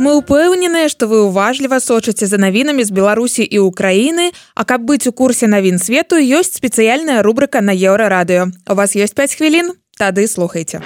Мы 0.00 0.16
ўпэўненыя, 0.16 0.88
што 0.88 1.10
вы 1.10 1.28
ўважліва 1.28 1.76
сочыце 1.76 2.24
за 2.24 2.38
навінамі 2.40 2.80
з 2.86 2.90
Беларусі 2.94 3.44
і 3.44 3.58
Украіны, 3.60 4.32
А 4.54 4.64
каб 4.64 4.88
быць 4.88 5.04
у 5.06 5.12
курсе 5.12 5.44
навін 5.46 5.76
свету 5.76 6.16
ёсць 6.16 6.56
спецыяльная 6.56 7.20
рубрыка 7.20 7.60
на 7.60 7.76
еўрарадыё. 7.76 8.48
У 8.64 8.74
вас 8.74 8.96
ёсць 8.96 9.12
5 9.12 9.36
хвілін, 9.36 9.76
тады 9.98 10.24
слухайце. 10.26 10.80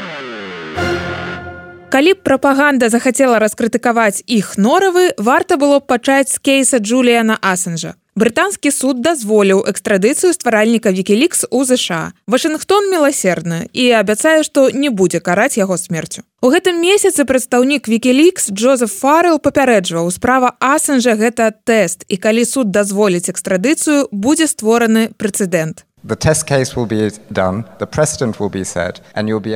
Калі 1.94 2.12
б 2.14 2.18
прапаганда 2.26 2.90
захацела 2.90 3.38
раскрытыкаваць 3.38 4.26
іх 4.26 4.58
норавы, 4.58 5.14
варта 5.14 5.54
было 5.56 5.78
б 5.78 5.86
пачаць 5.86 6.34
з 6.34 6.42
кейса 6.42 6.82
Джуліяна 6.82 7.38
Асенжа. 7.38 7.94
Брытанскі 8.14 8.70
суд 8.70 9.02
дазволіў 9.02 9.64
экстрадыцыю 9.66 10.30
стваральніка 10.30 10.94
Вкілікс 10.94 11.50
у 11.50 11.64
ЗША. 11.66 12.14
Вашынгтон 12.30 12.86
міласердны 12.86 13.66
і 13.74 13.90
абяцае, 13.90 14.46
што 14.46 14.70
не 14.70 14.86
будзе 14.86 15.18
караць 15.18 15.58
яго 15.58 15.74
смерцю. 15.74 16.22
У 16.38 16.54
гэтым 16.54 16.78
месяцы 16.78 17.26
прадстаўнік 17.26 17.90
Вкілікс 17.90 18.54
Джозеф 18.54 18.94
Фарел 19.02 19.42
папярэджваў 19.42 20.14
справа 20.14 20.54
Асенжа 20.62 21.18
гэта 21.18 21.50
тэст 21.50 22.06
і 22.06 22.16
калі 22.22 22.46
суд 22.46 22.70
дазволіць 22.70 23.34
экстрадыцыю, 23.34 24.06
будзе 24.14 24.46
створаны 24.46 25.10
прэцэдэнт. 25.18 25.82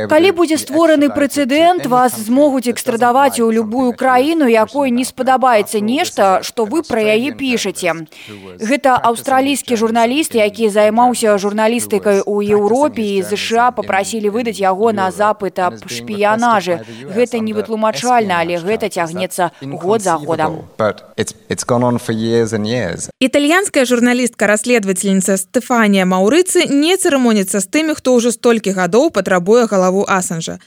Калі 0.08 0.30
будзе 0.32 0.56
створаны 0.56 1.12
прэцэдэнт, 1.12 1.84
вас 1.92 2.16
змогуць 2.16 2.72
экстрадаваць 2.72 3.36
у 3.44 3.50
любую 3.52 3.92
краіну, 3.92 4.48
якой 4.48 4.88
не 4.88 5.04
спадабаецца 5.04 5.84
нешта, 5.84 6.40
што 6.40 6.64
вы 6.64 6.80
пра 6.88 7.04
яе 7.04 7.36
пішаце. 7.36 8.08
Гэта 8.64 8.96
аўстралійскі 8.96 9.76
журналіст, 9.76 10.32
які 10.40 10.72
займаўся 10.72 11.36
журналістыкай 11.36 12.24
у 12.24 12.40
Еўропе 12.40 13.04
і 13.04 13.20
ЗША 13.28 13.68
папрасілі 13.76 14.32
выдаць 14.32 14.56
яго 14.56 14.96
на 14.96 15.12
запыт 15.12 15.60
аб 15.60 15.84
шпіянажы. 15.84 16.80
Гэта 17.12 17.44
не 17.44 17.52
вытлумачальна, 17.52 18.40
але 18.40 18.56
гэта 18.56 18.88
цягнецца 18.88 19.52
год 19.60 20.00
за 20.00 20.16
годам. 20.16 20.64
Італьянская 23.20 23.84
журналістка 23.84 24.48
расследовательніца 24.48 25.36
Стэфанія 25.36 26.08
Маўры 26.08 26.37
рыцы 26.38 26.70
не 26.70 26.94
цырымоніцца 26.94 27.58
з 27.58 27.66
тымі 27.66 27.98
хто 27.98 28.14
ўжо 28.14 28.30
столькі 28.30 28.70
гадоў 28.78 29.10
патрабуе 29.10 29.66
галаву 29.66 30.06
асанжа. 30.06 30.58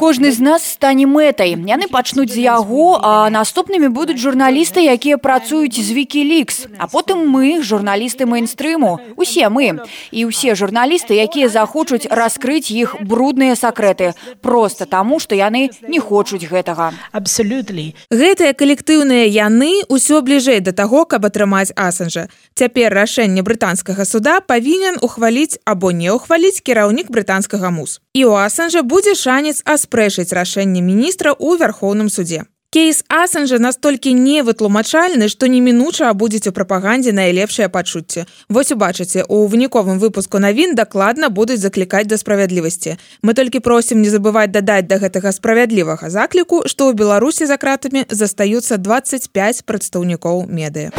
Кожны 0.00 0.28
з 0.32 0.40
нас 0.40 0.62
стане 0.64 1.04
мэтай. 1.04 1.52
Яны 1.54 1.88
пачнуць 1.92 2.32
з 2.32 2.40
яго 2.40 3.00
а 3.04 3.28
наступнымі 3.28 3.88
будуць 3.92 4.16
журналісты 4.16 4.80
якія 4.80 5.18
працуюць 5.18 5.76
з 5.76 5.90
вкілікс 5.92 6.78
а 6.78 6.88
потым 6.88 7.28
мы 7.28 7.60
журналісты 7.60 8.24
мейнстрыму 8.24 9.00
усе 9.16 9.48
мы. 9.52 9.84
І 10.10 10.24
ўсе 10.32 10.56
журналісты 10.56 11.12
якія 11.20 11.48
захочуць 11.52 12.08
раскрыць 12.08 12.72
іх 12.72 12.96
брудныя 13.04 13.56
сакрэты. 13.56 14.14
Просто 14.40 14.86
таму 14.86 15.20
што 15.20 15.34
яны 15.34 15.70
не 15.88 16.00
хочуць 16.00 16.48
гэтага. 16.48 16.92
Абсолютно 17.12 17.74
гэтыя 18.10 18.54
калектыўныя 18.54 19.26
яны 19.26 19.82
ўсё 19.90 20.22
бліжэй 20.22 20.60
да 20.60 20.72
таго 20.72 21.04
каб 21.04 21.26
атрымаць 21.26 21.72
асанжа 21.74 22.28
Цяпер 22.54 22.94
рашэнне 22.94 23.42
брытанскага 23.42 24.04
суда 24.06 24.38
павінен 24.38 24.98
ухваліць 25.02 25.58
або 25.66 25.90
не 25.90 26.14
ўхваліць 26.14 26.62
кіраўнік 26.62 27.10
брытанскага 27.10 27.70
мус. 27.74 27.98
І 28.14 28.30
у 28.30 28.38
Асанжа 28.38 28.86
будзе 28.86 29.18
шанец 29.18 29.58
аспрэчыць 29.66 30.30
рашэнне 30.30 30.78
міністра 30.78 31.34
ў 31.34 31.58
вярхоўным 31.58 32.06
суде. 32.06 32.46
Кейс 32.70 33.02
Асанжа 33.10 33.58
настолькі 33.58 34.14
невытлумачальны, 34.14 35.26
што 35.26 35.50
немінуча 35.50 36.06
абудзіць 36.14 36.46
у 36.46 36.54
прапагандзе 36.54 37.10
найлепшыя 37.10 37.66
пачуцці. 37.66 38.26
Вось 38.46 38.70
убачыце, 38.70 39.26
у 39.26 39.50
выніковым 39.50 39.98
выпуску 39.98 40.38
навін 40.38 40.78
дакладна 40.78 41.34
будуць 41.34 41.58
заклікаць 41.58 42.06
да 42.06 42.18
справядлівасці. 42.18 42.98
Мы 43.22 43.34
толькі 43.34 43.66
просім 43.66 43.98
не 43.98 44.14
забываць 44.14 44.54
дадаць 44.54 44.86
да 44.86 45.02
гэтага 45.02 45.34
справядлівага 45.34 46.06
закліку, 46.06 46.62
што 46.70 46.90
ў 46.90 46.94
Беларусі 46.94 47.50
за 47.50 47.58
кратамі 47.58 48.06
застаюцца 48.10 48.78
25 48.78 49.66
прадстаўнікоў 49.66 50.46
медыя. 50.46 50.94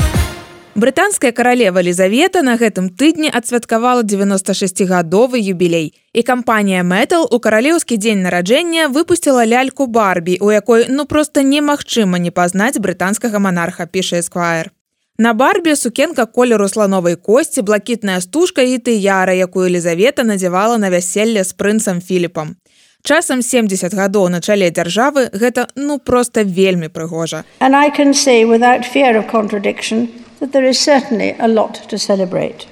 Брытанская 0.75 1.31
каралева 1.31 1.81
Лізавета 1.81 2.41
на 2.43 2.57
гэтым 2.59 2.89
тыдні 2.91 3.29
адсвяткавала 3.31 4.03
96гадовы 4.03 5.39
юбілей. 5.39 5.95
І 6.11 6.21
кампанія 6.21 6.83
Мэтл 6.83 7.31
у 7.31 7.39
каралеўскі 7.39 7.95
дзень 7.95 8.19
нараджэння 8.19 8.91
выпусціла 8.91 9.47
ляльку 9.47 9.87
Барбі, 9.87 10.35
у 10.41 10.51
якой 10.51 10.91
ну 10.91 11.05
проста 11.05 11.47
немагчыма 11.47 12.19
не 12.19 12.27
пазнаць 12.27 12.75
брытанскага 12.75 13.39
монарха 13.39 13.85
піша 13.87 14.19
Сквайр. 14.21 14.71
На 15.17 15.31
барбе 15.33 15.77
сукенка 15.77 16.25
колеру 16.25 16.67
слановай 16.67 17.15
косці, 17.15 17.61
блакітная 17.61 18.19
стужка 18.19 18.61
і 18.61 18.75
тыяра, 18.75 19.31
якую 19.31 19.69
Лізавета 19.69 20.27
надзявала 20.27 20.77
на 20.77 20.89
вяселле 20.89 21.47
з 21.47 21.55
прынцам 21.55 22.01
Філіпам. 22.01 22.59
Часам 23.01 23.41
70 23.41 23.93
гадоў 23.93 24.27
на 24.27 24.41
чале 24.41 24.67
дзяржавы 24.75 25.29
гэта 25.31 25.69
ну 25.77 25.99
проста 25.99 26.43
вельмі 26.43 26.89
прыгожа. 26.89 27.45
And 27.61 27.71
I 27.71 27.87
can 27.95 28.11
say 28.11 28.43
without 28.43 28.83
fear 28.83 29.15
of 29.15 29.31
contradiction, 29.31 30.09
that 30.45 30.53
there 30.53 30.69
is 30.69 30.79
certainly 30.79 31.35
a 31.39 31.47
lot 31.47 31.73
to 31.89 31.97
celebrate. 31.97 32.67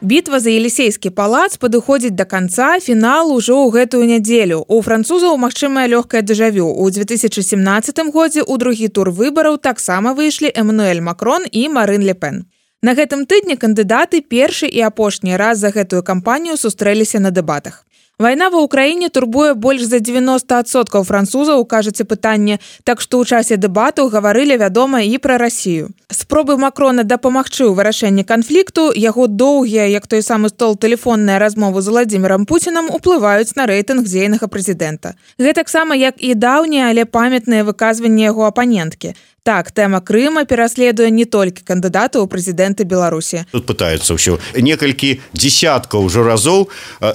Бітва 0.00 0.40
за 0.40 0.50
елісейскі 0.50 1.10
палац 1.10 1.56
падыходзіць 1.56 2.14
да 2.18 2.24
канца 2.28 2.76
фінал 2.84 3.32
ужо 3.32 3.56
ў 3.64 3.72
гэтую 3.76 4.04
нядзелю. 4.04 4.58
У 4.68 4.82
французаў 4.82 5.38
магчымае 5.40 5.86
лёгкае 5.88 6.20
дэжавю. 6.20 6.68
У 6.68 6.90
2017 6.90 8.12
годзе 8.12 8.44
ў 8.44 8.58
другі 8.60 8.88
тур 8.88 9.10
выбараў 9.10 9.56
таксама 9.56 10.12
выйшлі 10.12 10.52
Эмнуэль 10.52 11.00
Макрон 11.00 11.48
і 11.50 11.68
Марын 11.68 12.04
Лепен. 12.04 12.44
На 12.82 12.92
гэтым 12.92 13.24
тыдні 13.24 13.56
кандыдаты 13.56 14.20
першы 14.20 14.68
і 14.68 14.84
апошні 14.84 15.34
раз 15.40 15.64
за 15.64 15.72
гэтую 15.72 16.02
кампанію 16.02 16.60
сустрэліся 16.60 17.18
на 17.18 17.32
дэбатах. 17.32 17.85
Вайна 18.18 18.46
ва 18.48 18.62
ўкраіне 18.64 19.10
турбуе 19.12 19.52
больш 19.52 19.82
за 19.84 19.98
90соткаў 20.00 21.02
французаў 21.04 21.64
кажаце 21.68 22.08
пытанне, 22.08 22.56
так 22.80 23.04
што 23.04 23.20
ў 23.20 23.28
часе 23.28 23.60
дэбату 23.60 24.08
гаварылі 24.08 24.56
вядома 24.56 25.04
і 25.04 25.20
пра 25.20 25.36
рассію. 25.36 25.92
Спробы 26.08 26.56
макрона 26.56 27.04
дапамагчы 27.04 27.68
ў 27.68 27.76
вырашэнні 27.76 28.24
канфлікту 28.24 28.88
яго 28.96 29.28
доўгія, 29.28 29.84
як 29.92 30.08
той 30.08 30.24
самы 30.24 30.48
стол 30.48 30.80
тэлефонная 30.80 31.36
размова 31.36 31.84
з 31.84 31.92
владимиром 31.92 32.48
Пуцінам 32.48 32.88
уплываюць 32.88 33.52
на 33.52 33.68
рэйтынг 33.68 34.08
дзейнага 34.08 34.48
прэзідэнта. 34.48 35.12
Гэтаксама 35.36 35.92
як 35.92 36.16
і 36.16 36.32
даўнія, 36.32 36.88
але 36.88 37.04
памятныя 37.04 37.68
выказванні 37.68 38.24
яго 38.32 38.48
апаненткі. 38.48 39.12
Так, 39.46 39.70
тэма 39.70 40.00
Крыма 40.02 40.42
пераследуе 40.42 41.06
не 41.14 41.22
толькі 41.22 41.62
кандыдата 41.62 42.18
ў 42.18 42.26
прэзідэнты 42.26 42.82
Беларусі. 42.82 43.46
Тут 43.54 43.70
пытаюцца 43.70 44.18
ўсё 44.18 44.42
некалькі 44.58 45.22
десяткаў 45.38 46.02
ўжо 46.02 46.26
разоў 46.26 46.66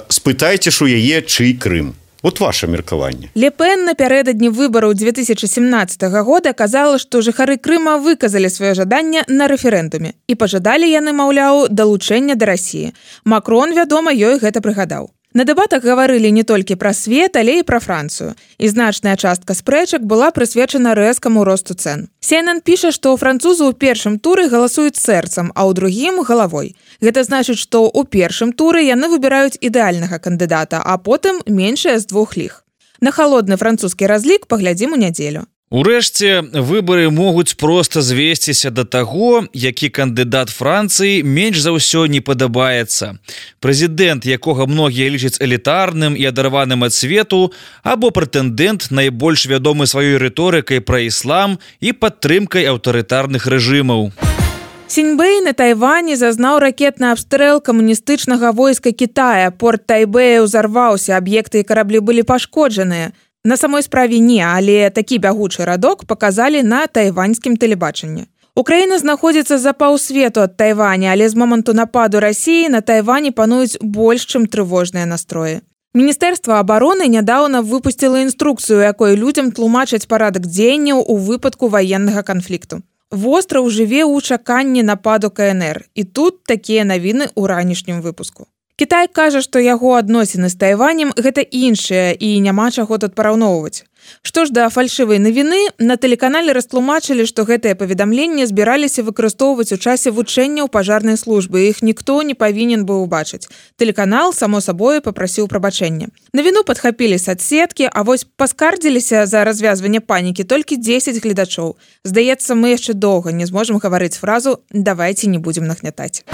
спытайце 0.08 0.72
ж 0.72 0.78
у 0.80 0.88
яе 0.88 1.20
чый 1.28 1.52
Крым. 1.52 1.92
Вот 2.24 2.40
ваше 2.40 2.72
меркаванне. 2.72 3.28
Лепен 3.36 3.84
напярэдадні 3.84 4.48
выбараў 4.48 4.96
2017 4.96 6.08
года 6.24 6.56
казала, 6.56 6.96
што 6.96 7.20
жыхары 7.20 7.60
Крыма 7.60 8.00
выказалі 8.00 8.48
сваё 8.48 8.72
жаданне 8.80 9.28
на 9.28 9.44
рэферэндуме 9.44 10.16
і 10.24 10.34
пажадалі 10.34 10.88
яны, 10.88 11.12
маўляў, 11.12 11.68
далучэння 11.68 12.32
да 12.40 12.48
рассіі. 12.48 12.96
Макрон, 13.28 13.76
вядома, 13.76 14.08
ёй 14.08 14.40
гэта 14.40 14.64
прыгадаў. 14.64 15.12
На 15.32 15.44
дэбатах 15.48 15.80
гаварылі 15.80 16.28
не 16.28 16.44
толькі 16.44 16.76
пра 16.76 16.92
свет, 16.92 17.36
але 17.40 17.60
і 17.60 17.64
пра 17.64 17.80
францыю. 17.80 18.36
І 18.60 18.68
значная 18.68 19.16
частка 19.16 19.56
спрэчак 19.56 20.04
была 20.04 20.28
прысвечана 20.28 20.92
рэзкаму 20.92 21.44
росту 21.48 21.72
цэн. 21.72 22.12
Сенан 22.20 22.60
піша, 22.60 22.92
што 22.92 23.16
французы 23.16 23.64
ў 23.64 23.72
першым 23.72 24.20
туры 24.20 24.52
галасуюць 24.52 25.00
сэрцам, 25.00 25.48
а 25.56 25.64
ў 25.64 25.72
другім 25.72 26.20
галавой. 26.20 26.76
Гэта 27.00 27.24
значыць, 27.24 27.56
што 27.56 27.88
ў 27.88 28.04
першым 28.04 28.52
туры 28.52 28.84
яны 28.84 29.08
выбіраюць 29.08 29.56
ідэальнага 29.56 30.20
кандыдата, 30.20 30.84
а 30.84 31.00
потым 31.00 31.40
меншая 31.48 31.96
з 31.96 32.12
двух 32.12 32.36
ліх. 32.36 32.64
На 33.00 33.10
халодны 33.10 33.56
французскі 33.56 34.06
разлік 34.06 34.44
паглядзім 34.52 34.92
у 34.92 35.00
нядзелю. 35.00 35.48
Урэшце 35.72 36.42
выбары 36.52 37.08
могуць 37.08 37.56
проста 37.56 38.02
звесціся 38.04 38.68
да 38.70 38.84
таго, 38.84 39.48
які 39.56 39.88
кандыдат 39.88 40.52
Францыі 40.52 41.24
менш 41.24 41.64
за 41.64 41.72
ўсё 41.72 42.04
не 42.12 42.20
падабаецца. 42.20 43.16
Прэзідэнт, 43.64 44.28
якога 44.28 44.68
многія 44.68 45.08
лічаць 45.08 45.40
элітарным 45.40 46.12
і 46.12 46.28
адарваным 46.28 46.84
ад 46.84 46.92
свету, 46.92 47.56
або 47.80 48.12
прэтэндэнт 48.12 48.92
найбольш 48.92 49.48
вядомы 49.48 49.88
сваёй 49.88 50.20
рыторыкай 50.20 50.84
пра 50.84 51.08
іслам 51.08 51.56
і 51.80 51.96
падтрымкай 51.96 52.68
аўтарытарных 52.68 53.48
рэжымаў. 53.48 54.12
Сіньбэй 54.92 55.40
на 55.40 55.56
Тайване 55.56 56.20
зазнаў 56.20 56.60
ракетны 56.60 57.16
абстрэл 57.16 57.64
камуністычнага 57.64 58.52
войска 58.52 58.92
Китая. 58.92 59.48
Порт 59.48 59.88
Тайбэя 59.88 60.44
ўзарваўся, 60.44 61.16
аб'екты 61.16 61.64
і 61.64 61.66
караблі 61.66 62.04
былі 62.04 62.28
пашкоджаныя. 62.28 63.16
На 63.44 63.56
самой 63.56 63.82
справе 63.82 64.18
не, 64.18 64.38
але 64.38 64.90
такі 64.90 65.18
бягучы 65.18 65.64
радок 65.64 66.04
паказалі 66.06 66.62
на 66.62 66.86
тайваньскім 66.86 67.56
тэлебачанні. 67.58 68.30
Украіна 68.54 68.98
знаходзіцца 68.98 69.58
за 69.58 69.72
паўсвету 69.72 70.46
ад 70.46 70.56
Тайваня, 70.56 71.10
але 71.10 71.28
з 71.28 71.34
моманту 71.34 71.74
нападу 71.74 72.20
рассіі 72.20 72.68
на 72.68 72.80
Тайване 72.80 73.32
пануюць 73.32 73.82
больш, 73.82 74.28
чым 74.30 74.46
трывожныя 74.46 75.10
настроі. 75.10 75.60
Міністэрства 75.92 76.62
абароны 76.62 77.10
нядаўна 77.10 77.66
выпусціла 77.66 78.22
інструкцыю, 78.22 78.78
якой 78.80 79.16
людзям 79.16 79.50
тлумачаць 79.50 80.06
парадак 80.06 80.46
дзеянняў 80.46 81.02
у 81.02 81.16
выпадку 81.16 81.68
ваеннага 81.68 82.22
канфлікту. 82.22 82.80
Востраў 83.10 83.66
жыве 83.68 84.06
ў 84.06 84.22
чаканні 84.22 84.86
нападу 84.86 85.34
КНР 85.34 85.84
і 85.94 86.04
тут 86.04 86.44
такія 86.44 86.84
навіны 86.84 87.26
ў 87.34 87.42
ранішнім 87.50 88.00
выпуску. 88.06 88.46
Кітай 88.82 89.06
кажа, 89.06 89.38
што 89.46 89.60
яго 89.62 89.94
адносіны 89.94 90.48
з 90.50 90.58
тайванем 90.58 91.12
гэта 91.14 91.38
іншыя 91.46 92.18
і 92.18 92.28
няма 92.42 92.66
чаго 92.74 92.98
тут 92.98 93.14
параўноўваць. 93.14 93.86
Што 94.26 94.42
ж 94.42 94.50
да 94.50 94.66
фальшывай 94.74 95.22
навіны 95.22 95.70
на 95.78 95.94
тэлеканале 95.94 96.50
растлумачылі, 96.50 97.22
што 97.30 97.46
гэтыя 97.46 97.78
паведамленні 97.78 98.42
збіраліся 98.42 99.04
выкарыстоўваць 99.06 99.70
у 99.70 99.78
часе 99.78 100.10
вучэнняў 100.10 100.66
пажарнай 100.66 101.14
службы 101.14 101.62
іх 101.70 101.78
ніхто 101.86 102.18
не 102.26 102.34
павінен 102.34 102.82
быў 102.82 103.06
убачыць. 103.06 103.46
Тэлеканал 103.78 104.34
само 104.34 104.58
сабою 104.58 104.98
попрасіў 104.98 105.46
прабачэння. 105.46 106.10
Навіну 106.34 106.66
падхапілі 106.66 107.22
садсеткі, 107.22 107.86
а 107.86 108.02
вось 108.02 108.26
паскардзіліся 108.26 109.30
за 109.30 109.44
развязванне 109.46 110.02
панікі 110.02 110.42
толькі 110.42 110.74
10 110.74 111.22
гледачоў. 111.22 111.78
Здаецца, 112.02 112.58
мы 112.58 112.74
яшчэ 112.74 112.98
доўга 112.98 113.30
не 113.30 113.46
зможам 113.46 113.78
гаварыць 113.78 114.18
фразу 114.18 114.58
давайте 114.74 115.30
не 115.30 115.38
будзем 115.38 115.70
нагнятаць. 115.70 116.26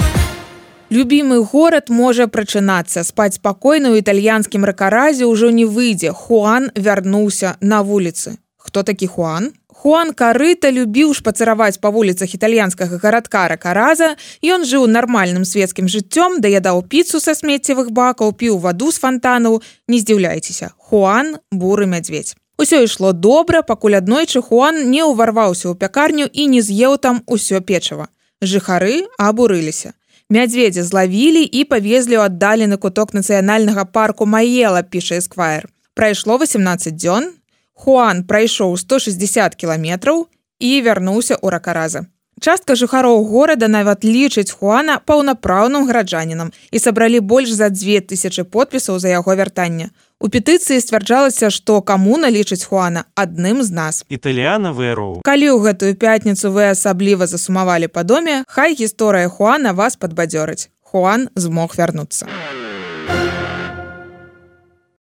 Любімы 0.91 1.45
горад 1.45 1.91
можа 1.93 2.25
прачынацца. 2.33 3.05
Спаць 3.05 3.37
спакойна 3.37 3.93
ў 3.93 4.01
італьянскім 4.01 4.65
ракаразе 4.65 5.29
ўжо 5.29 5.53
не 5.53 5.69
выйдзе. 5.69 6.17
Хуан 6.17 6.73
вярнуўся 6.73 7.61
на 7.61 7.85
вуліцы. 7.85 8.41
Хто 8.57 8.81
такі 8.81 9.05
хуан? 9.05 9.53
Хуан 9.69 10.17
карыта 10.17 10.73
любіў 10.73 11.13
шпацыраваць 11.13 11.77
па 11.85 11.93
вуліцах 11.93 12.33
італьянскага 12.33 12.97
гарадка 13.05 13.45
ракараза. 13.53 14.17
Ён 14.41 14.65
жыў 14.65 14.89
нармальным 14.89 15.45
свецкім 15.45 15.93
жыццём 15.93 16.41
даядаў 16.41 16.81
піцу 16.89 17.21
са 17.21 17.37
смеццевых 17.37 17.93
бакаў 17.93 18.33
піў 18.33 18.57
ваду 18.57 18.89
з 18.89 18.97
фонтанаў 19.05 19.61
не 19.93 20.01
здзіўляйцеся 20.01 20.73
хуан 20.89 21.37
буры 21.53 21.85
мядзведь 21.85 22.33
Усё 22.57 22.81
ішло 22.89 23.13
добра 23.13 23.61
пакуль 23.61 24.01
аднойчы 24.01 24.41
хуан 24.41 24.89
не 24.89 25.05
ўварваўся 25.05 25.69
ў 25.69 25.77
пякарню 25.77 26.33
і 26.33 26.49
не 26.49 26.65
з'еў 26.65 26.97
там 26.97 27.21
усё 27.29 27.61
печыва. 27.61 28.09
Жыхары 28.41 29.05
абурыліся 29.21 29.93
Мядзведзя 30.29 30.85
злавілі 30.85 31.41
і 31.41 31.65
павезлі 31.65 32.21
ў 32.21 32.29
аддалены 32.29 32.77
куток 32.77 33.17
нацыянальнага 33.17 33.89
парку 33.89 34.29
Маела 34.29 34.85
піша 34.85 35.17
эсквайр. 35.25 35.65
Прайшло 35.97 36.37
18 36.37 36.93
дзён. 36.93 37.33
Хуан 37.73 38.21
прайшоў 38.29 38.77
160 38.77 39.57
кіламетраў 39.57 40.29
і 40.61 40.71
вярнуўся 40.85 41.33
ў 41.41 41.49
ракараза. 41.49 42.05
Частка 42.41 42.75
жыхароў 42.79 43.25
горада 43.27 43.69
нават 43.69 44.05
лічыць 44.05 44.53
Хуана 44.55 44.99
паўнапраўным 45.05 45.87
гараджанінам 45.89 46.53
і 46.71 46.79
сабралі 46.79 47.21
больш 47.21 47.51
за 47.51 47.69
2000 47.69 48.45
подпісаў 48.45 48.99
за 48.99 49.09
яго 49.09 49.35
вяртання. 49.35 49.91
У 50.21 50.27
петыцыі 50.27 50.81
сцвярджалася, 50.83 51.51
што 51.51 51.81
камуна 51.83 52.31
лічыць 52.31 52.65
Хуана 52.65 53.05
адным 53.15 53.63
з 53.63 53.71
нас. 53.71 54.05
Італіяна 54.09 54.75
вэроў. 54.75 55.23
Калі 55.23 55.47
ў 55.55 55.59
гэтую 55.67 55.95
пятніцу 55.95 56.51
вы 56.55 56.71
асабліва 56.75 57.27
засумавалі 57.27 57.87
па 57.87 58.03
доме, 58.03 58.43
хай 58.47 58.75
гісторыя 58.75 59.31
Хуана 59.31 59.75
вас 59.75 59.95
падбадзёрыць. 59.95 60.71
Хуан 60.83 61.29
змог 61.35 61.75
вярнуцца. 61.79 62.27